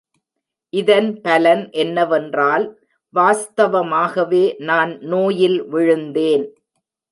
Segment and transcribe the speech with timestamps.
[0.73, 2.65] இதன் பலன் என்னவென்றால்
[3.13, 6.45] வாஸ்தவமாகவே, நான் நோயில் விழுந்தேன்!